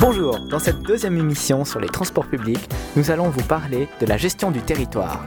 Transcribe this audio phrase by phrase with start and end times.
[0.00, 4.16] Bonjour, dans cette deuxième émission sur les transports publics, nous allons vous parler de la
[4.16, 5.20] gestion du territoire.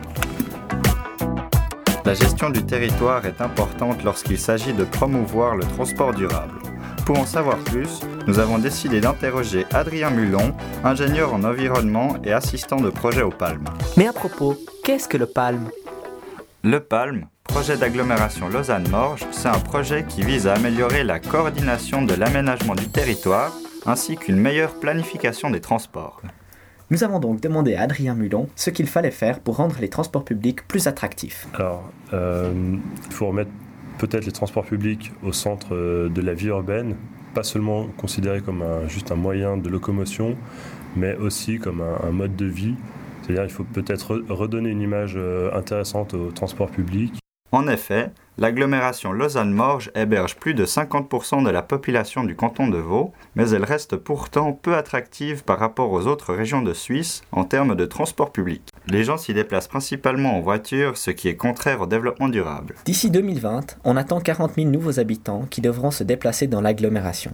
[2.03, 6.55] La gestion du territoire est importante lorsqu'il s'agit de promouvoir le transport durable.
[7.05, 12.77] Pour en savoir plus, nous avons décidé d'interroger Adrien Mulon, ingénieur en environnement et assistant
[12.77, 13.65] de projet au Palme.
[13.95, 15.69] Mais à propos, qu'est-ce que le Palme?
[16.63, 22.15] Le Palme, projet d'agglomération Lausanne-Morges, c'est un projet qui vise à améliorer la coordination de
[22.15, 23.51] l'aménagement du territoire
[23.85, 26.21] ainsi qu'une meilleure planification des transports.
[26.89, 30.23] Nous avons donc demandé à Adrien Mulon ce qu'il fallait faire pour rendre les transports
[30.23, 31.47] publics plus attractifs.
[31.53, 32.51] Alors, euh,
[33.07, 33.51] il faut remettre
[33.97, 36.95] peut-être les transports publics au centre euh, de la vie urbaine,
[37.33, 40.35] pas seulement considérés comme un, juste un moyen de locomotion,
[40.95, 42.75] mais aussi comme un, un mode de vie.
[43.23, 47.22] C'est-à-dire qu'il faut peut-être redonner une image euh, intéressante aux transports publics.
[47.53, 53.13] En effet, l'agglomération Lausanne-Morges héberge plus de 50% de la population du canton de Vaud,
[53.35, 57.75] mais elle reste pourtant peu attractive par rapport aux autres régions de Suisse en termes
[57.75, 58.63] de transport public.
[58.87, 62.73] Les gens s'y déplacent principalement en voiture, ce qui est contraire au développement durable.
[62.85, 67.33] D'ici 2020, on attend 40 000 nouveaux habitants qui devront se déplacer dans l'agglomération.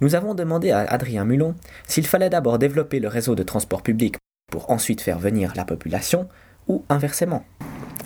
[0.00, 1.54] Nous avons demandé à Adrien Mulon
[1.86, 4.16] s'il fallait d'abord développer le réseau de transport public
[4.50, 6.26] pour ensuite faire venir la population,
[6.66, 7.44] ou inversement.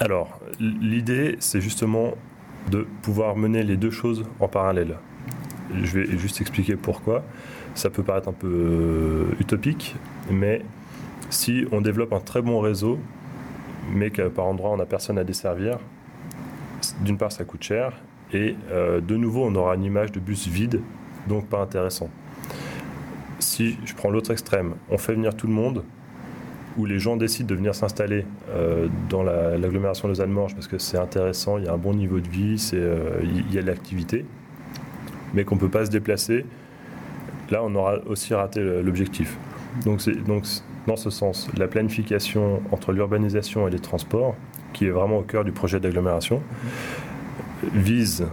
[0.03, 2.15] Alors, l'idée, c'est justement
[2.73, 4.97] de pouvoir mener les deux choses en parallèle.
[5.81, 7.23] Je vais juste expliquer pourquoi.
[7.77, 9.95] Ça peut paraître un peu euh, utopique,
[10.29, 10.63] mais
[11.31, 12.99] si on développe un très bon réseau,
[13.93, 15.79] mais que par endroit on n'a personne à desservir,
[17.03, 17.93] d'une part ça coûte cher,
[18.33, 20.81] et euh, de nouveau on aura une image de bus vide,
[21.29, 22.11] donc pas intéressant.
[23.39, 25.85] Si je prends l'autre extrême, on fait venir tout le monde,
[26.79, 30.99] où les gens décident de venir s'installer euh, dans l'agglomération la, Lausanne-Morges parce que c'est
[30.99, 34.25] intéressant, il y a un bon niveau de vie, euh, il y a de l'activité,
[35.35, 36.45] mais qu'on ne peut pas se déplacer,
[37.51, 39.37] là on aura aussi raté l'objectif.
[39.85, 40.45] Donc, donc
[40.87, 44.35] dans ce sens, la planification entre l'urbanisation et les transports,
[44.73, 46.43] qui est vraiment au cœur du projet d'agglomération,
[47.75, 48.27] vise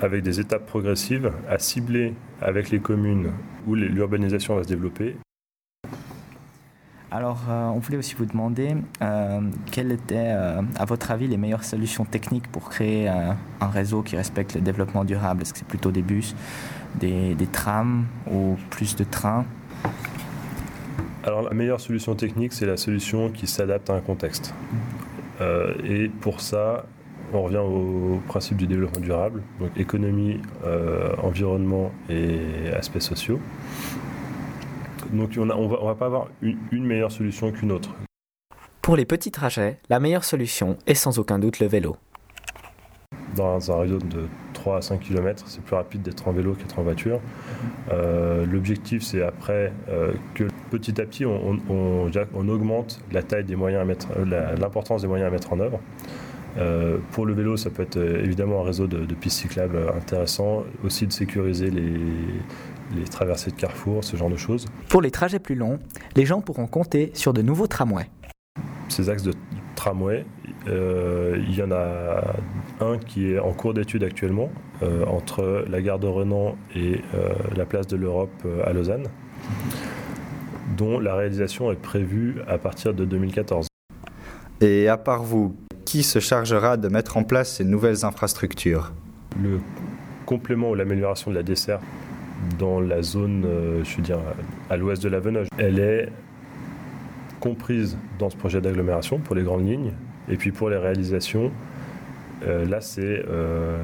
[0.00, 3.32] avec des étapes progressives à cibler avec les communes
[3.66, 5.16] où l'urbanisation va se développer
[7.18, 9.40] alors, euh, on voulait aussi vous demander euh,
[9.72, 14.14] quelles étaient, euh, à votre avis, les meilleures solutions techniques pour créer un réseau qui
[14.14, 15.42] respecte le développement durable?
[15.42, 16.36] Est-ce que c'est plutôt des bus,
[17.00, 19.44] des, trams ou plus de trains?
[21.24, 24.54] Alors, la meilleure solution technique, c'est la solution qui s'adapte à un contexte.
[25.82, 26.86] et pour ça,
[27.32, 30.40] on revient au principe du développement durable, donc économie,
[31.20, 33.40] environnement et aspects sociaux.
[35.12, 37.94] Donc on ne va, pas avoir une, meilleure solution qu'une autre.
[38.82, 41.96] Pour les petits trajets, la meilleure solution est sans aucun doute le vélo.
[43.36, 46.78] Dans un réseau de 3 à 5 km, c'est plus rapide d'être en vélo qu'être
[46.78, 47.20] en voiture.
[47.92, 53.82] Euh, l'objectif, c'est après euh, que petit à petit, on, augmente la taille des moyens
[53.82, 55.80] à mettre, euh, l'importance des moyens à mettre en œuvre.
[57.12, 61.06] Pour le vélo, ça peut être évidemment un réseau de, de, pistes cyclables intéressant, aussi
[61.06, 61.92] de sécuriser les,
[62.96, 64.66] les traversées de carrefour, ce genre de choses.
[64.88, 65.78] Pour les trajets plus longs,
[66.16, 68.10] les gens pourront compter sur de nouveaux tramways.
[68.88, 69.32] Ces axes de
[69.74, 70.24] tramway,
[70.66, 72.34] euh, il y en a
[72.80, 74.50] un qui est en cours d'étude actuellement
[74.82, 79.06] euh, entre la gare de Renan et euh, la place de l'Europe à Lausanne,
[80.76, 83.66] dont la réalisation est prévue à partir de 2014.
[84.60, 85.54] Et à part vous,
[85.88, 88.92] qui se chargera de mettre en place ces nouvelles infrastructures
[89.42, 89.58] Le
[90.26, 91.82] complément ou l'amélioration de la desserte
[92.58, 94.18] dans la zone, euh, je veux dire,
[94.68, 95.46] à l'ouest de la Venoge.
[95.56, 96.12] Elle est
[97.40, 99.92] comprise dans ce projet d'agglomération pour les grandes lignes.
[100.28, 101.50] Et puis pour les réalisations,
[102.46, 103.82] euh, là, c'est euh,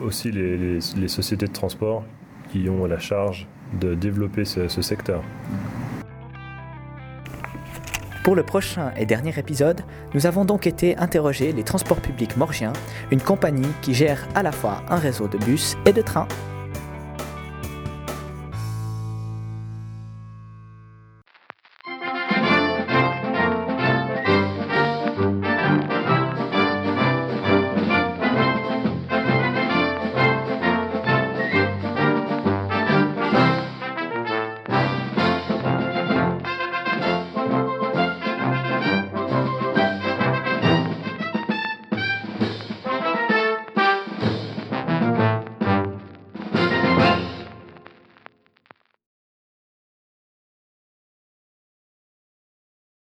[0.00, 2.04] aussi les, sociétés de transport
[2.50, 3.46] qui ont la charge
[3.78, 5.22] de développer ce secteur.
[8.22, 9.80] Pour le prochain et dernier épisode,
[10.14, 12.72] nous avons donc été interroger les transports publics morgiens,
[13.10, 16.28] une compagnie qui gère à la fois un réseau de bus et de trains.